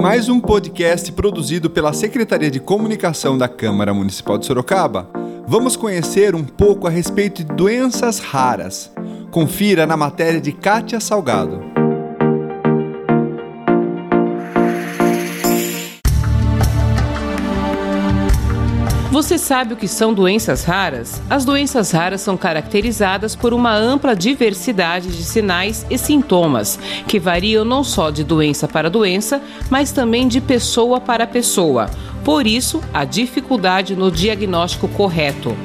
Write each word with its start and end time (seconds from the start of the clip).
mais 0.00 0.30
um 0.30 0.40
podcast 0.40 1.12
produzido 1.12 1.68
pela 1.68 1.92
Secretaria 1.92 2.50
de 2.50 2.58
Comunicação 2.58 3.36
da 3.36 3.46
Câmara 3.46 3.92
Municipal 3.92 4.38
de 4.38 4.46
Sorocaba, 4.46 5.10
vamos 5.46 5.76
conhecer 5.76 6.34
um 6.34 6.42
pouco 6.42 6.86
a 6.86 6.90
respeito 6.90 7.44
de 7.44 7.54
doenças 7.54 8.18
raras. 8.18 8.90
Confira 9.30 9.86
na 9.86 9.98
matéria 9.98 10.40
de 10.40 10.52
Kátia 10.52 11.00
Salgado. 11.00 11.79
Você 19.10 19.38
sabe 19.38 19.74
o 19.74 19.76
que 19.76 19.88
são 19.88 20.14
doenças 20.14 20.62
raras? 20.62 21.20
As 21.28 21.44
doenças 21.44 21.90
raras 21.90 22.20
são 22.20 22.36
caracterizadas 22.36 23.34
por 23.34 23.52
uma 23.52 23.74
ampla 23.74 24.14
diversidade 24.14 25.08
de 25.08 25.24
sinais 25.24 25.84
e 25.90 25.98
sintomas, 25.98 26.78
que 27.08 27.18
variam 27.18 27.64
não 27.64 27.82
só 27.82 28.10
de 28.10 28.22
doença 28.22 28.68
para 28.68 28.88
doença, 28.88 29.42
mas 29.68 29.90
também 29.90 30.28
de 30.28 30.40
pessoa 30.40 31.00
para 31.00 31.26
pessoa. 31.26 31.90
Por 32.24 32.46
isso, 32.46 32.80
a 32.94 33.04
dificuldade 33.04 33.96
no 33.96 34.12
diagnóstico 34.12 34.86
correto. 34.86 35.56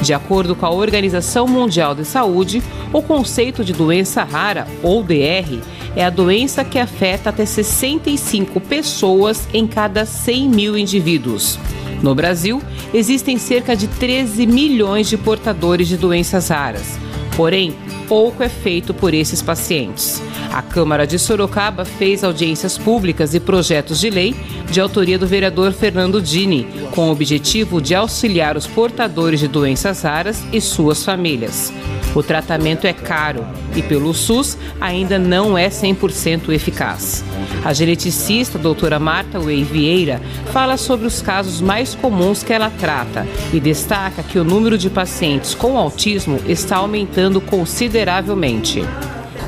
De 0.00 0.14
acordo 0.14 0.54
com 0.54 0.66
a 0.66 0.70
Organização 0.70 1.48
Mundial 1.48 1.96
de 1.96 2.04
Saúde, 2.04 2.62
o 2.92 3.02
conceito 3.02 3.64
de 3.64 3.72
doença 3.72 4.22
rara, 4.22 4.68
ou 4.80 5.02
DR, 5.02 5.60
é 5.96 6.04
a 6.04 6.10
doença 6.10 6.64
que 6.64 6.78
afeta 6.78 7.30
até 7.30 7.44
65 7.44 8.60
pessoas 8.60 9.48
em 9.52 9.66
cada 9.66 10.06
100 10.06 10.48
mil 10.48 10.78
indivíduos. 10.78 11.58
No 12.02 12.14
Brasil, 12.14 12.60
existem 12.92 13.38
cerca 13.38 13.76
de 13.76 13.86
13 13.86 14.44
milhões 14.46 15.08
de 15.08 15.16
portadores 15.16 15.86
de 15.86 15.96
doenças 15.96 16.48
raras. 16.48 16.98
Porém, 17.36 17.74
pouco 18.08 18.42
é 18.42 18.48
feito 18.48 18.92
por 18.92 19.14
esses 19.14 19.40
pacientes. 19.40 20.22
A 20.52 20.60
Câmara 20.60 21.06
de 21.06 21.18
Sorocaba 21.18 21.84
fez 21.84 22.22
audiências 22.22 22.76
públicas 22.76 23.34
e 23.34 23.40
projetos 23.40 24.00
de 24.00 24.10
lei 24.10 24.34
de 24.70 24.80
autoria 24.80 25.18
do 25.18 25.26
vereador 25.26 25.72
Fernando 25.72 26.20
Dini, 26.20 26.66
com 26.90 27.08
o 27.08 27.12
objetivo 27.12 27.80
de 27.80 27.94
auxiliar 27.94 28.56
os 28.56 28.66
portadores 28.66 29.40
de 29.40 29.48
doenças 29.48 30.02
raras 30.02 30.42
e 30.52 30.60
suas 30.60 31.04
famílias. 31.04 31.72
O 32.14 32.22
tratamento 32.22 32.86
é 32.86 32.92
caro 32.92 33.46
e, 33.74 33.82
pelo 33.82 34.12
SUS, 34.12 34.58
ainda 34.78 35.18
não 35.18 35.56
é 35.56 35.68
100% 35.68 36.50
eficaz. 36.50 37.24
A 37.64 37.72
geneticista 37.72 38.58
doutora 38.58 38.98
Marta 38.98 39.40
Wei 39.40 39.64
Vieira 39.64 40.20
fala 40.52 40.76
sobre 40.76 41.06
os 41.06 41.22
casos 41.22 41.60
mais 41.62 41.94
comuns 41.94 42.42
que 42.42 42.52
ela 42.52 42.70
trata 42.78 43.26
e 43.52 43.60
destaca 43.60 44.22
que 44.22 44.38
o 44.38 44.44
número 44.44 44.76
de 44.76 44.90
pacientes 44.90 45.54
com 45.54 45.78
autismo 45.78 46.38
está 46.46 46.76
aumentando 46.76 47.21
consideravelmente. 47.40 48.84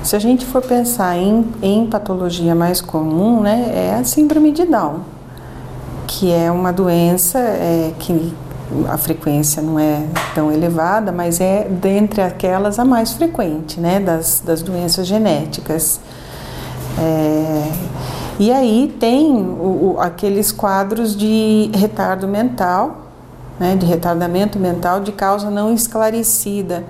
Se 0.03 0.15
a 0.15 0.19
gente 0.19 0.45
for 0.45 0.61
pensar 0.61 1.17
em, 1.17 1.47
em 1.63 1.87
patologia 1.87 2.55
mais 2.55 2.81
comum, 2.81 3.41
né, 3.41 3.73
é 3.75 3.95
a 3.95 4.05
síndrome 4.05 4.53
de 4.53 4.65
Down, 4.67 5.01
que 6.07 6.31
é 6.31 6.51
uma 6.51 6.73
doença 6.73 7.39
é, 7.39 7.93
que 7.99 8.33
a 8.89 8.99
frequência 8.99 9.63
não 9.63 9.79
é 9.79 10.03
tão 10.35 10.51
elevada, 10.53 11.13
mas 11.13 11.41
é 11.41 11.67
dentre 11.69 12.21
aquelas 12.21 12.79
a 12.79 12.85
mais 12.85 13.13
frequente, 13.13 13.81
né, 13.81 14.01
das, 14.01 14.43
das 14.45 14.63
doenças 14.63 15.07
genéticas. 15.07 16.01
É, 16.99 17.73
e 18.39 18.53
aí 18.53 18.95
tem 18.99 19.33
o, 19.37 19.95
o, 19.95 20.01
aqueles 20.01 20.51
quadros 20.51 21.17
de 21.17 21.71
retardo 21.75 22.27
mental, 22.27 23.09
né, 23.59 23.77
de 23.77 23.87
retardamento 23.87 24.59
mental 24.59 25.01
de 25.01 25.13
causa 25.13 25.51
não 25.51 25.73
esclarecida, 25.73 26.85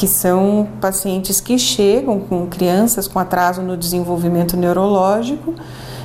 que 0.00 0.08
são 0.08 0.66
pacientes 0.80 1.42
que 1.42 1.58
chegam 1.58 2.20
com 2.20 2.46
crianças 2.46 3.06
com 3.06 3.18
atraso 3.18 3.60
no 3.60 3.76
desenvolvimento 3.76 4.56
neurológico 4.56 5.54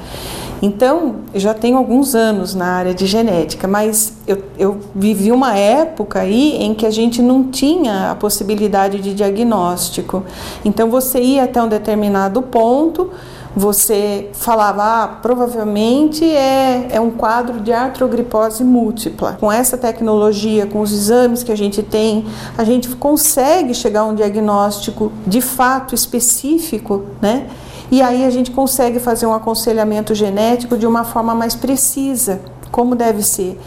Então, 0.61 1.15
já 1.35 1.53
tenho 1.53 1.77
alguns 1.77 2.15
anos 2.15 2.55
na 2.55 2.65
área 2.65 2.93
de 2.93 3.05
genética, 3.05 3.67
mas 3.67 4.13
eu, 4.25 4.41
eu 4.57 4.79
vivi 4.95 5.33
uma 5.33 5.53
época 5.53 6.21
aí 6.21 6.63
em 6.63 6.73
que 6.73 6.85
a 6.85 6.91
gente 6.91 7.21
não 7.21 7.51
tinha 7.51 8.11
a 8.11 8.15
possibilidade 8.15 9.01
de 9.01 9.13
diagnóstico. 9.13 10.23
Então, 10.63 10.89
você 10.89 11.19
ia 11.19 11.43
até 11.43 11.61
um 11.61 11.67
determinado 11.67 12.41
ponto, 12.41 13.11
você 13.55 14.29
falava, 14.33 14.83
ah, 14.83 15.07
provavelmente 15.07 16.25
é, 16.25 16.87
é 16.91 16.99
um 16.99 17.11
quadro 17.11 17.59
de 17.59 17.71
artrogripose 17.71 18.63
múltipla. 18.63 19.37
Com 19.39 19.51
essa 19.51 19.77
tecnologia, 19.77 20.65
com 20.65 20.81
os 20.81 20.91
exames 20.91 21.43
que 21.43 21.51
a 21.51 21.57
gente 21.57 21.83
tem, 21.83 22.25
a 22.57 22.63
gente 22.63 22.89
consegue 22.95 23.73
chegar 23.73 24.01
a 24.01 24.05
um 24.05 24.15
diagnóstico 24.15 25.11
de 25.25 25.39
fato 25.39 25.93
específico, 25.93 27.05
né? 27.21 27.47
E 27.91 28.01
aí 28.01 28.25
a 28.25 28.29
gente 28.31 28.49
consegue 28.49 28.99
fazer 28.99 29.27
um 29.27 29.33
aconselhamento 29.33 30.15
genético 30.15 30.75
de 30.75 30.87
uma 30.87 31.03
forma 31.03 31.35
mais 31.35 31.53
precisa, 31.53 32.41
como 32.71 32.95
deve 32.95 33.21
ser. 33.21 33.59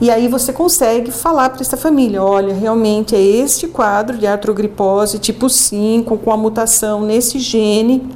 E 0.00 0.10
aí 0.10 0.26
você 0.26 0.52
consegue 0.52 1.10
falar 1.10 1.50
para 1.50 1.60
essa 1.60 1.76
família, 1.76 2.22
olha, 2.22 2.54
realmente 2.54 3.14
é 3.14 3.20
este 3.20 3.68
quadro 3.68 4.16
de 4.16 4.26
artrogripose 4.26 5.18
tipo 5.18 5.50
5 5.50 6.16
com 6.18 6.32
a 6.32 6.36
mutação 6.36 7.02
nesse 7.02 7.38
gene 7.38 8.10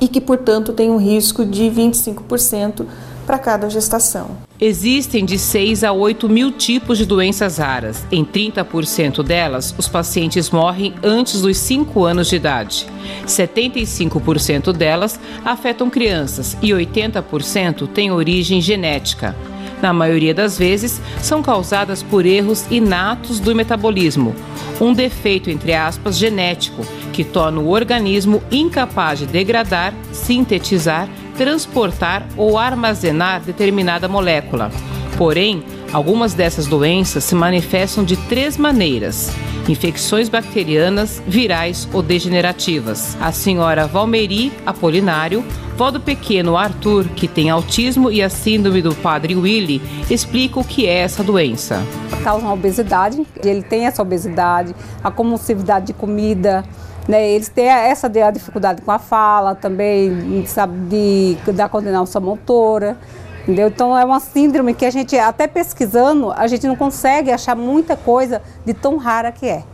e 0.00 0.08
que, 0.08 0.20
portanto, 0.20 0.72
tem 0.72 0.90
um 0.90 0.96
risco 0.96 1.44
de 1.44 1.64
25% 1.64 2.86
para 3.26 3.38
cada 3.38 3.68
gestação. 3.68 4.30
Existem 4.60 5.24
de 5.24 5.38
6 5.38 5.84
a 5.84 5.92
8 5.92 6.28
mil 6.28 6.52
tipos 6.52 6.98
de 6.98 7.06
doenças 7.06 7.58
raras. 7.58 8.04
Em 8.10 8.24
30% 8.24 9.22
delas, 9.22 9.74
os 9.78 9.88
pacientes 9.88 10.50
morrem 10.50 10.94
antes 11.02 11.40
dos 11.40 11.56
5 11.58 12.04
anos 12.04 12.28
de 12.28 12.36
idade. 12.36 12.86
75% 13.26 14.72
delas 14.72 15.18
afetam 15.44 15.88
crianças 15.88 16.56
e 16.60 16.70
80% 16.70 17.88
têm 17.88 18.10
origem 18.10 18.60
genética. 18.60 19.36
Na 19.82 19.92
maioria 19.92 20.34
das 20.34 20.58
vezes, 20.58 21.00
são 21.22 21.42
causadas 21.42 22.02
por 22.02 22.26
erros 22.26 22.66
inatos 22.70 23.40
do 23.40 23.54
metabolismo, 23.54 24.34
um 24.80 24.92
defeito, 24.92 25.50
entre 25.50 25.74
aspas, 25.74 26.16
genético, 26.16 26.84
que 27.12 27.24
torna 27.24 27.60
o 27.60 27.70
organismo 27.70 28.42
incapaz 28.50 29.18
de 29.18 29.26
degradar, 29.26 29.94
sintetizar, 30.12 31.08
transportar 31.36 32.26
ou 32.36 32.58
armazenar 32.58 33.40
determinada 33.40 34.08
molécula. 34.08 34.70
Porém, 35.16 35.62
algumas 35.92 36.34
dessas 36.34 36.66
doenças 36.66 37.24
se 37.24 37.34
manifestam 37.34 38.04
de 38.04 38.16
três 38.16 38.56
maneiras: 38.56 39.30
infecções 39.68 40.28
bacterianas, 40.28 41.22
virais 41.26 41.88
ou 41.92 42.02
degenerativas. 42.02 43.16
A 43.20 43.32
senhora 43.32 43.86
Valmeri 43.86 44.52
Apolinário, 44.64 45.44
vó 45.80 45.90
do 45.90 45.98
pequeno 45.98 46.58
Arthur, 46.58 47.08
que 47.16 47.26
tem 47.26 47.48
autismo 47.48 48.10
e 48.10 48.22
a 48.22 48.28
síndrome 48.28 48.82
do 48.82 48.94
padre 48.94 49.34
Willy, 49.34 49.80
explica 50.10 50.60
o 50.60 50.62
que 50.64 50.86
é 50.86 50.98
essa 50.98 51.24
doença. 51.24 51.82
Causa 52.22 52.44
uma 52.44 52.52
obesidade, 52.52 53.26
ele 53.42 53.62
tem 53.62 53.86
essa 53.86 54.02
obesidade, 54.02 54.76
a 55.02 55.10
compulsividade 55.10 55.86
de 55.86 55.94
comida, 55.94 56.66
né, 57.08 57.26
eles 57.30 57.48
têm 57.48 57.64
essa 57.64 58.10
dificuldade 58.10 58.82
com 58.82 58.90
a 58.92 58.98
fala 58.98 59.54
também, 59.54 60.44
sabe, 60.44 60.76
de, 60.80 61.52
da 61.52 61.66
coordenação 61.66 62.20
motora. 62.20 62.98
Entendeu? 63.44 63.68
Então 63.68 63.96
é 63.96 64.04
uma 64.04 64.20
síndrome 64.20 64.74
que 64.74 64.84
a 64.84 64.90
gente, 64.90 65.16
até 65.16 65.46
pesquisando, 65.46 66.30
a 66.30 66.46
gente 66.46 66.66
não 66.66 66.76
consegue 66.76 67.32
achar 67.32 67.56
muita 67.56 67.96
coisa 67.96 68.42
de 68.66 68.74
tão 68.74 68.98
rara 68.98 69.32
que 69.32 69.46
é. 69.46 69.64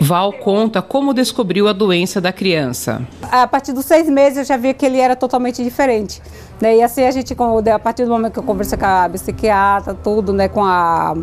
Val 0.00 0.32
conta 0.32 0.80
como 0.80 1.12
descobriu 1.12 1.66
a 1.66 1.72
doença 1.72 2.20
da 2.20 2.32
criança. 2.32 3.06
A 3.22 3.46
partir 3.46 3.72
dos 3.72 3.84
seis 3.84 4.08
meses 4.08 4.38
eu 4.38 4.44
já 4.44 4.56
vi 4.56 4.72
que 4.72 4.86
ele 4.86 4.98
era 4.98 5.16
totalmente 5.16 5.62
diferente. 5.62 6.22
Né? 6.60 6.76
E 6.76 6.82
assim 6.82 7.04
a 7.04 7.10
gente, 7.10 7.34
a 7.72 7.78
partir 7.78 8.04
do 8.04 8.10
momento 8.10 8.32
que 8.34 8.38
eu 8.38 8.44
conversei 8.44 8.78
com 8.78 8.86
a 8.86 9.08
psiquiatra, 9.08 9.94
tudo, 9.94 10.32
né, 10.32 10.48
com 10.48 10.64
a 10.64 11.16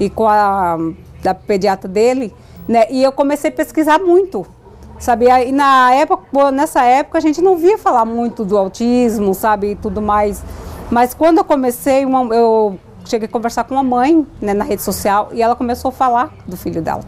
e 0.00 0.10
com 0.10 0.26
a 0.26 0.78
da 1.22 1.32
pediatra 1.34 1.88
dele, 1.88 2.34
né, 2.68 2.86
e 2.90 3.02
eu 3.02 3.12
comecei 3.12 3.48
a 3.48 3.52
pesquisar 3.52 3.98
muito, 3.98 4.44
sabe? 4.98 5.26
E 5.26 5.52
na 5.52 5.94
época, 5.94 6.50
nessa 6.50 6.82
época 6.82 7.16
a 7.18 7.20
gente 7.20 7.40
não 7.40 7.56
via 7.56 7.78
falar 7.78 8.04
muito 8.04 8.44
do 8.44 8.58
autismo, 8.58 9.32
sabe, 9.32 9.70
e 9.72 9.76
tudo 9.76 10.02
mais. 10.02 10.42
Mas 10.90 11.14
quando 11.14 11.38
eu 11.38 11.44
comecei, 11.44 12.04
uma, 12.04 12.34
eu 12.34 12.78
cheguei 13.06 13.26
a 13.26 13.30
conversar 13.30 13.64
com 13.64 13.78
a 13.78 13.82
mãe 13.82 14.26
né, 14.40 14.52
na 14.52 14.64
rede 14.64 14.82
social 14.82 15.30
e 15.32 15.40
ela 15.40 15.54
começou 15.54 15.88
a 15.90 15.92
falar 15.92 16.34
do 16.46 16.56
filho 16.56 16.82
dela. 16.82 17.02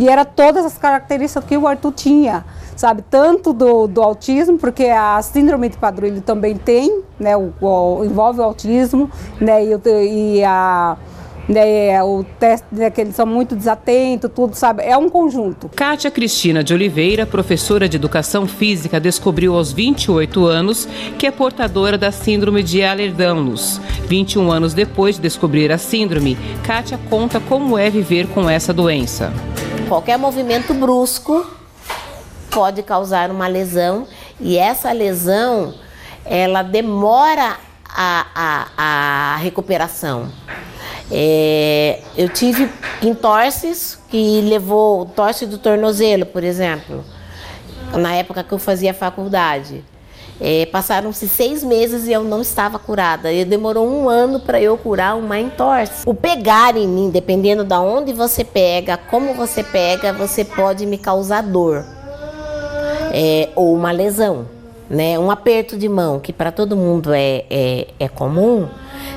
E 0.00 0.08
era 0.08 0.24
todas 0.24 0.64
as 0.64 0.78
características 0.78 1.44
que 1.44 1.54
o 1.58 1.66
Arthur 1.66 1.92
tinha, 1.92 2.42
sabe? 2.74 3.04
Tanto 3.10 3.52
do, 3.52 3.86
do 3.86 4.00
autismo, 4.00 4.56
porque 4.56 4.84
a 4.84 5.20
síndrome 5.20 5.68
de 5.68 5.76
Padrões 5.76 6.18
também 6.22 6.56
tem, 6.56 7.02
né? 7.18 7.36
O, 7.36 7.52
o, 7.60 8.02
envolve 8.02 8.40
o 8.40 8.42
autismo, 8.42 9.10
né? 9.38 9.62
E, 9.62 10.38
e 10.38 10.42
a 10.42 10.96
né, 11.46 12.02
o 12.02 12.24
teste 12.38 12.66
né, 12.72 12.88
que 12.88 13.00
eles 13.00 13.14
são 13.14 13.26
muito 13.26 13.54
desatentos, 13.54 14.30
tudo, 14.34 14.54
sabe? 14.54 14.84
É 14.84 14.96
um 14.96 15.10
conjunto. 15.10 15.68
Kátia 15.68 16.10
Cristina 16.10 16.64
de 16.64 16.72
Oliveira, 16.72 17.26
professora 17.26 17.86
de 17.86 17.96
Educação 17.96 18.46
Física, 18.46 18.98
descobriu 18.98 19.54
aos 19.54 19.70
28 19.70 20.46
anos 20.46 20.88
que 21.18 21.26
é 21.26 21.30
portadora 21.30 21.98
da 21.98 22.10
síndrome 22.10 22.62
de 22.62 22.78
Ehlers-Danlos. 22.80 23.80
21 24.06 24.50
anos 24.50 24.72
depois 24.72 25.16
de 25.16 25.22
descobrir 25.22 25.70
a 25.70 25.76
síndrome, 25.76 26.38
Kátia 26.64 26.98
conta 27.10 27.38
como 27.38 27.76
é 27.76 27.90
viver 27.90 28.28
com 28.28 28.48
essa 28.48 28.72
doença. 28.72 29.30
Qualquer 29.90 30.16
movimento 30.16 30.72
brusco 30.72 31.44
pode 32.48 32.80
causar 32.80 33.28
uma 33.28 33.48
lesão 33.48 34.06
e 34.38 34.56
essa 34.56 34.92
lesão 34.92 35.74
ela 36.24 36.62
demora 36.62 37.56
a, 37.88 38.26
a, 38.32 38.68
a 39.34 39.36
recuperação. 39.38 40.30
É, 41.10 42.04
eu 42.16 42.28
tive 42.28 42.70
entorses 43.02 43.98
que 44.08 44.40
levou 44.42 45.06
torce 45.06 45.44
do 45.44 45.58
tornozelo, 45.58 46.24
por 46.24 46.44
exemplo, 46.44 47.04
na 47.92 48.14
época 48.14 48.44
que 48.44 48.52
eu 48.52 48.60
fazia 48.60 48.94
faculdade. 48.94 49.84
É, 50.40 50.66
Passaram-se 50.66 51.28
seis 51.28 51.62
meses 51.62 52.06
e 52.06 52.12
eu 52.12 52.24
não 52.24 52.40
estava 52.40 52.78
curada. 52.78 53.32
E 53.32 53.44
demorou 53.44 53.86
um 53.86 54.08
ano 54.08 54.40
para 54.40 54.60
eu 54.60 54.76
curar 54.78 55.16
uma 55.16 55.38
entorse. 55.38 56.02
O 56.06 56.14
pegar 56.14 56.76
em 56.76 56.88
mim, 56.88 57.10
dependendo 57.10 57.62
da 57.62 57.80
de 57.80 57.86
onde 57.86 58.12
você 58.12 58.42
pega, 58.42 58.96
como 58.96 59.34
você 59.34 59.62
pega, 59.62 60.12
você 60.12 60.44
pode 60.44 60.86
me 60.86 60.96
causar 60.96 61.42
dor 61.42 61.84
é, 63.12 63.48
ou 63.54 63.74
uma 63.74 63.90
lesão, 63.90 64.46
né? 64.88 65.18
Um 65.18 65.30
aperto 65.30 65.76
de 65.76 65.88
mão 65.88 66.18
que 66.18 66.32
para 66.32 66.50
todo 66.50 66.76
mundo 66.76 67.12
é, 67.12 67.44
é, 67.50 67.88
é 67.98 68.08
comum 68.08 68.68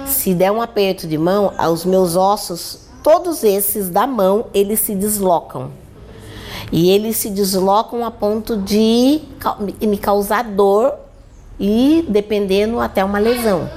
se 0.05 0.33
der 0.33 0.51
um 0.51 0.61
aperto 0.61 1.07
de 1.07 1.17
mão, 1.17 1.53
os 1.71 1.85
meus 1.85 2.15
ossos, 2.15 2.79
todos 3.01 3.43
esses 3.43 3.89
da 3.89 4.05
mão, 4.07 4.45
eles 4.53 4.79
se 4.79 4.95
deslocam. 4.95 5.71
E 6.71 6.89
eles 6.89 7.17
se 7.17 7.29
deslocam 7.29 8.05
a 8.05 8.11
ponto 8.11 8.57
de 8.57 9.21
me 9.81 9.97
causar 9.97 10.43
dor 10.43 10.93
e, 11.59 12.05
dependendo, 12.07 12.79
até 12.79 13.03
uma 13.03 13.19
lesão. 13.19 13.69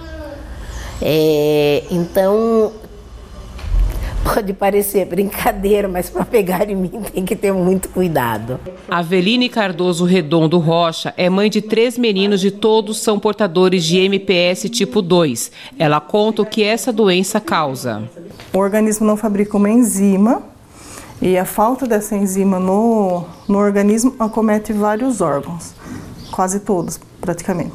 É, 1.01 1.85
então, 1.91 2.73
Pode 4.35 4.53
parecer 4.53 5.07
brincadeira, 5.07 5.87
mas 5.87 6.11
para 6.11 6.25
pegar 6.25 6.69
em 6.69 6.75
mim 6.75 6.89
tem 7.13 7.25
que 7.25 7.37
ter 7.37 7.53
muito 7.53 7.89
cuidado. 7.89 8.59
Aveline 8.89 9.49
Cardoso 9.49 10.05
Redondo 10.05 10.59
Rocha 10.59 11.15
é 11.17 11.31
mãe 11.31 11.49
de 11.49 11.63
três 11.63 11.97
meninos 11.97 12.45
e 12.45 12.51
todos 12.51 12.99
são 12.99 13.21
portadores 13.21 13.85
de 13.85 13.99
MPS 13.99 14.69
tipo 14.69 15.01
2. 15.01 15.53
Ela 15.79 16.01
conta 16.01 16.43
o 16.43 16.47
que 16.47 16.65
essa 16.65 16.93
doença 16.93 17.41
causa. 17.41 18.03
O 18.53 18.59
organismo 18.59 19.07
não 19.07 19.17
fabrica 19.17 19.57
uma 19.57 19.71
enzima 19.71 20.43
e 21.23 21.39
a 21.39 21.45
falta 21.45 21.87
dessa 21.87 22.17
enzima 22.17 22.59
no, 22.59 23.25
no 23.49 23.59
organismo 23.59 24.15
acomete 24.19 24.73
vários 24.73 25.21
órgãos, 25.21 25.73
quase 26.33 26.61
todos 26.61 26.99
praticamente. 27.27 27.75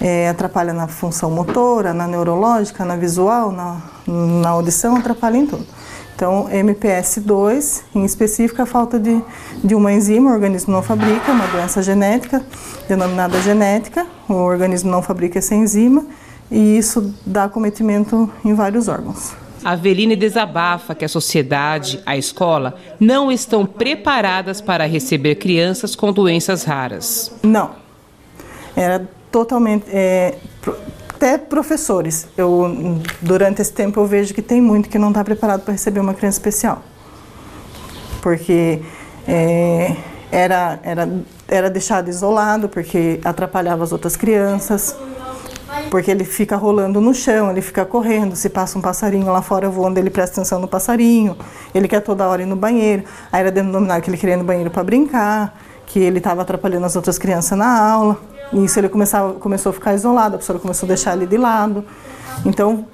É, 0.00 0.28
atrapalha 0.28 0.72
na 0.72 0.86
função 0.86 1.30
motora, 1.30 1.94
na 1.94 2.06
neurológica, 2.06 2.84
na 2.84 2.96
visual, 2.96 3.50
na, 3.50 3.80
na 4.06 4.50
audição, 4.50 4.96
atrapalha 4.96 5.36
em 5.36 5.46
tudo. 5.46 5.64
Então, 6.14 6.48
MPS2, 6.50 7.82
em 7.94 8.04
específico, 8.04 8.60
a 8.60 8.66
falta 8.66 8.98
de, 8.98 9.20
de 9.64 9.74
uma 9.74 9.92
enzima, 9.92 10.30
o 10.30 10.34
organismo 10.34 10.72
não 10.72 10.82
fabrica, 10.82 11.32
uma 11.32 11.46
doença 11.46 11.82
genética, 11.82 12.44
denominada 12.88 13.40
genética, 13.40 14.06
o 14.28 14.34
organismo 14.34 14.90
não 14.90 15.02
fabrica 15.02 15.38
essa 15.38 15.54
enzima 15.54 16.04
e 16.50 16.76
isso 16.76 17.14
dá 17.24 17.48
cometimento 17.48 18.30
em 18.44 18.54
vários 18.54 18.86
órgãos. 18.88 19.32
A 19.64 19.72
Aveline 19.72 20.16
desabafa 20.16 20.94
que 20.94 21.04
a 21.04 21.08
sociedade, 21.08 22.00
a 22.04 22.16
escola, 22.16 22.74
não 22.98 23.30
estão 23.30 23.64
preparadas 23.64 24.60
para 24.60 24.84
receber 24.86 25.36
crianças 25.36 25.94
com 25.94 26.12
doenças 26.12 26.64
raras. 26.64 27.32
Não. 27.42 27.81
Era 28.76 29.06
totalmente. 29.30 29.86
É, 29.88 30.36
até 31.22 31.38
professores. 31.38 32.26
Eu, 32.36 33.00
durante 33.20 33.62
esse 33.62 33.72
tempo 33.72 34.00
eu 34.00 34.06
vejo 34.06 34.34
que 34.34 34.42
tem 34.42 34.60
muito 34.60 34.88
que 34.88 34.98
não 34.98 35.08
está 35.08 35.22
preparado 35.22 35.62
para 35.62 35.70
receber 35.70 36.00
uma 36.00 36.14
criança 36.14 36.38
especial. 36.38 36.82
Porque 38.20 38.80
é, 39.26 39.96
era, 40.32 40.80
era, 40.82 41.08
era 41.46 41.70
deixado 41.70 42.08
isolado, 42.08 42.68
porque 42.68 43.20
atrapalhava 43.24 43.84
as 43.84 43.92
outras 43.92 44.16
crianças, 44.16 44.96
porque 45.90 46.10
ele 46.10 46.24
fica 46.24 46.56
rolando 46.56 47.00
no 47.00 47.14
chão, 47.14 47.50
ele 47.50 47.62
fica 47.62 47.84
correndo, 47.84 48.34
se 48.34 48.48
passa 48.48 48.76
um 48.76 48.82
passarinho 48.82 49.26
lá 49.26 49.42
fora 49.42 49.68
voando, 49.68 49.98
ele 49.98 50.10
presta 50.10 50.40
atenção 50.40 50.58
no 50.58 50.66
passarinho, 50.66 51.36
ele 51.72 51.86
quer 51.86 52.00
toda 52.00 52.26
hora 52.26 52.42
ir 52.42 52.46
no 52.46 52.56
banheiro. 52.56 53.04
Aí 53.30 53.42
era 53.42 53.52
denominado 53.52 54.02
que 54.02 54.10
ele 54.10 54.16
queria 54.16 54.34
ir 54.34 54.38
no 54.38 54.44
banheiro 54.44 54.70
para 54.70 54.82
brincar, 54.82 55.56
que 55.86 55.98
ele 55.98 56.18
estava 56.18 56.42
atrapalhando 56.42 56.86
as 56.86 56.96
outras 56.96 57.18
crianças 57.18 57.56
na 57.56 57.78
aula. 57.78 58.18
Nisso 58.52 58.78
ele 58.78 58.88
começava, 58.88 59.34
começou 59.34 59.70
a 59.70 59.72
ficar 59.72 59.94
isolado, 59.94 60.34
a 60.34 60.38
professora 60.38 60.58
começou 60.58 60.86
a 60.86 60.88
deixar 60.88 61.16
ele 61.16 61.26
de 61.26 61.36
lado. 61.36 61.84
Então, 62.44 62.84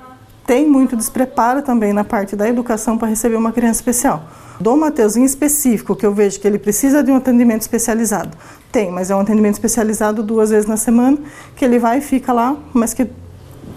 tem 0.47 0.67
muito 0.67 0.97
despreparo 0.97 1.61
também 1.63 1.93
na 1.93 2.05
parte 2.05 2.35
da 2.35 2.49
educação 2.49 2.97
para 2.97 3.09
receber 3.09 3.37
uma 3.37 3.53
criança 3.53 3.81
especial. 3.81 4.23
Do 4.59 4.77
Mateus 4.77 5.17
em 5.17 5.23
específico, 5.23 5.95
que 5.95 6.07
eu 6.07 6.13
vejo 6.13 6.41
que 6.41 6.47
ele 6.47 6.59
precisa 6.59 7.03
de 7.03 7.11
um 7.11 7.17
atendimento 7.17 7.61
especializado. 7.61 8.37
Tem, 8.73 8.91
mas 8.91 9.11
é 9.11 9.15
um 9.15 9.21
atendimento 9.21 9.55
especializado 9.55 10.23
duas 10.23 10.51
vezes 10.51 10.67
na 10.67 10.77
semana, 10.77 11.19
que 11.55 11.65
ele 11.65 11.79
vai 11.79 11.99
e 11.99 12.01
fica 12.01 12.33
lá, 12.33 12.57
mas 12.73 12.95
que 12.95 13.09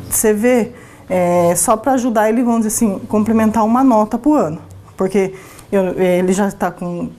você 0.10 0.34
vê, 0.34 0.72
é, 1.10 1.54
só 1.56 1.76
para 1.76 1.94
ajudar 1.94 2.30
ele, 2.30 2.42
vamos 2.42 2.66
dizer 2.66 2.76
assim, 2.76 3.00
complementar 3.08 3.66
uma 3.66 3.84
nota 3.84 4.18
por 4.18 4.40
ano. 4.40 4.62
Porque 4.96 5.34
eu, 5.72 6.00
ele 6.00 6.34
já 6.34 6.48
está 6.48 6.74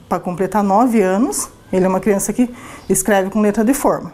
para 0.09 0.19
completar 0.19 0.63
nove 0.63 1.01
anos, 1.01 1.49
ele 1.73 1.85
é 1.85 1.87
uma 1.87 1.99
criança 1.99 2.31
que 2.31 2.47
escreve 2.87 3.31
com 3.31 3.41
letra 3.41 3.65
de 3.65 3.73
forma. 3.73 4.13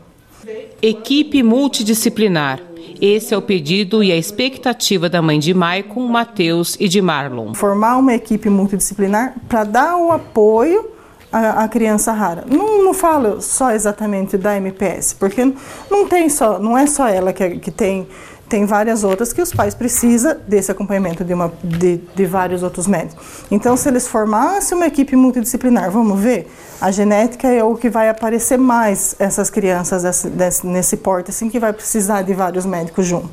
Equipe 0.81 1.43
multidisciplinar. 1.43 2.61
Esse 3.01 3.33
é 3.33 3.37
o 3.37 3.41
pedido 3.41 4.03
e 4.03 4.11
a 4.11 4.17
expectativa 4.17 5.09
da 5.09 5.21
mãe 5.21 5.39
de 5.39 5.53
Maicon, 5.53 6.07
Matheus 6.07 6.75
e 6.79 6.87
de 6.87 7.01
Marlon. 7.01 7.53
Formar 7.53 7.97
uma 7.97 8.13
equipe 8.13 8.49
multidisciplinar 8.49 9.35
para 9.47 9.63
dar 9.63 9.97
o 9.97 10.11
apoio 10.11 10.89
à, 11.31 11.63
à 11.63 11.67
criança 11.67 12.11
rara. 12.11 12.43
Não, 12.49 12.83
não 12.83 12.93
falo 12.93 13.41
só 13.41 13.71
exatamente 13.71 14.37
da 14.37 14.57
MPS, 14.57 15.13
porque 15.13 15.53
não 15.89 16.07
tem 16.07 16.27
só, 16.29 16.59
não 16.59 16.77
é 16.77 16.87
só 16.87 17.07
ela 17.07 17.31
que, 17.31 17.57
que 17.59 17.71
tem 17.71 18.07
tem 18.49 18.65
várias 18.65 19.03
outras 19.03 19.31
que 19.31 19.41
os 19.41 19.53
pais 19.53 19.75
precisam 19.75 20.35
desse 20.47 20.71
acompanhamento 20.71 21.23
de, 21.23 21.33
uma, 21.33 21.53
de, 21.63 21.97
de, 21.97 22.25
vários 22.25 22.63
outros 22.63 22.87
médicos. 22.87 23.45
Então, 23.51 23.77
se 23.77 23.87
eles 23.87 24.07
formassem 24.07 24.75
uma 24.75 24.87
equipe 24.87 25.15
multidisciplinar, 25.15 25.91
vamos 25.91 26.19
ver, 26.19 26.51
a 26.81 26.89
genética 26.89 27.47
é 27.47 27.63
o 27.63 27.75
que 27.75 27.89
vai 27.89 28.09
aparecer 28.09 28.57
mais 28.57 29.15
essas 29.19 29.51
crianças 29.51 30.01
desse, 30.01 30.29
desse, 30.29 30.65
nesse 30.65 30.97
porte, 30.97 31.29
assim, 31.29 31.47
que 31.47 31.59
vai 31.59 31.71
precisar 31.71 32.23
de 32.23 32.33
vários 32.33 32.65
médicos 32.65 33.05
junto. 33.05 33.29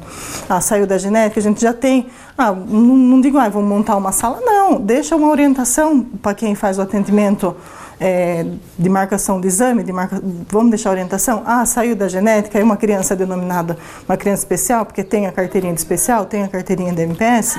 Ah, 0.48 0.60
saiu 0.60 0.86
da 0.86 0.98
genética, 0.98 1.40
a 1.40 1.42
gente 1.42 1.62
já 1.62 1.72
tem, 1.72 2.08
ah, 2.36 2.52
não, 2.52 2.96
não 2.96 3.20
digo, 3.20 3.38
ah, 3.38 3.48
vamos 3.48 3.68
montar 3.68 3.96
uma 3.96 4.12
sala, 4.12 4.40
não, 4.42 4.78
deixa 4.78 5.16
uma 5.16 5.30
orientação 5.30 6.02
para 6.20 6.34
quem 6.34 6.54
faz 6.54 6.78
o 6.78 6.82
atendimento 6.82 7.56
é, 8.00 8.46
de 8.78 8.88
marcação 8.88 9.40
de 9.40 9.48
exame, 9.48 9.82
de 9.82 9.92
marca, 9.92 10.20
vamos 10.50 10.70
deixar 10.70 10.90
orientação? 10.90 11.42
Ah, 11.46 11.64
saiu 11.64 11.96
da 11.96 12.08
genética, 12.08 12.58
é 12.58 12.64
uma 12.64 12.76
criança 12.76 13.16
denominada 13.16 13.76
uma 14.08 14.16
criança 14.16 14.42
especial, 14.42 14.84
porque 14.84 15.02
tem 15.02 15.26
a 15.26 15.32
carteirinha 15.32 15.72
de 15.72 15.80
especial, 15.80 16.26
tem 16.26 16.42
a 16.42 16.48
carteirinha 16.48 16.92
de 16.92 17.02
MPS, 17.02 17.58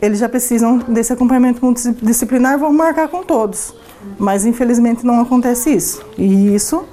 eles 0.00 0.18
já 0.18 0.28
precisam 0.28 0.78
desse 0.78 1.12
acompanhamento 1.12 1.64
multidisciplinar, 1.64 2.58
vão 2.58 2.72
marcar 2.72 3.08
com 3.08 3.22
todos. 3.22 3.74
Mas 4.18 4.44
infelizmente 4.44 5.06
não 5.06 5.20
acontece 5.20 5.70
isso. 5.70 6.04
E 6.18 6.54
isso 6.54 6.84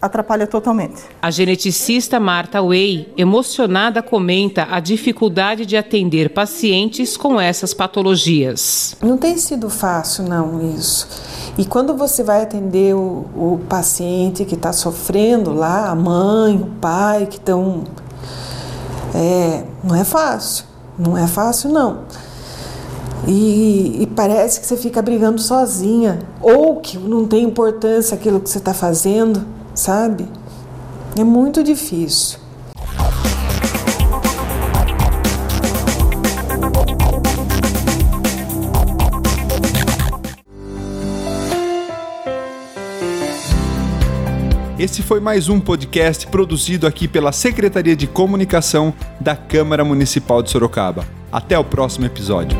atrapalha 0.00 0.46
totalmente. 0.46 1.02
A 1.20 1.30
geneticista 1.30 2.20
Marta 2.20 2.62
Way, 2.62 3.12
emocionada, 3.16 4.02
comenta 4.02 4.66
a 4.70 4.80
dificuldade 4.80 5.64
de 5.64 5.76
atender 5.76 6.30
pacientes 6.30 7.16
com 7.16 7.40
essas 7.40 7.72
patologias. 7.72 8.96
Não 9.02 9.16
tem 9.16 9.36
sido 9.36 9.70
fácil, 9.70 10.24
não, 10.24 10.74
isso. 10.74 11.08
E 11.58 11.64
quando 11.64 11.96
você 11.96 12.22
vai 12.22 12.42
atender 12.42 12.94
o, 12.94 13.26
o 13.34 13.60
paciente 13.68 14.44
que 14.44 14.54
está 14.54 14.72
sofrendo 14.72 15.52
lá, 15.52 15.88
a 15.88 15.94
mãe, 15.94 16.56
o 16.56 16.66
pai 16.80 17.26
que 17.26 17.36
estão. 17.36 17.84
É, 19.14 19.64
não 19.82 19.94
é 19.94 20.04
fácil, 20.04 20.66
não 20.98 21.16
é 21.16 21.26
fácil, 21.26 21.70
não. 21.70 22.04
E, 23.26 24.02
e, 24.02 24.06
parece 24.14 24.60
que 24.60 24.66
você 24.66 24.76
fica 24.76 25.00
brigando 25.00 25.40
sozinha, 25.40 26.18
ou 26.40 26.76
que 26.76 26.98
não 26.98 27.26
tem 27.26 27.42
importância 27.44 28.14
aquilo 28.14 28.38
que 28.38 28.48
você 28.48 28.58
está 28.58 28.74
fazendo, 28.74 29.44
sabe? 29.86 30.26
É 31.16 31.22
muito 31.22 31.62
difícil. 31.62 32.40
Esse 44.76 45.02
foi 45.02 45.20
mais 45.20 45.48
um 45.48 45.60
podcast 45.60 46.26
produzido 46.26 46.84
aqui 46.88 47.06
pela 47.06 47.30
Secretaria 47.30 47.94
de 47.94 48.08
Comunicação 48.08 48.92
da 49.20 49.36
Câmara 49.36 49.84
Municipal 49.84 50.42
de 50.42 50.50
Sorocaba. 50.50 51.04
Até 51.30 51.56
o 51.56 51.62
próximo 51.62 52.06
episódio. 52.06 52.58